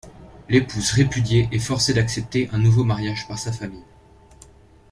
L'épouse 0.49 0.93
répudiée 0.93 1.47
est 1.51 1.59
forcée 1.59 1.93
d'accepter 1.93 2.49
un 2.53 2.57
nouveau 2.57 2.83
mariage 2.83 3.27
par 3.27 3.37
sa 3.37 3.51
famille. 3.51 3.85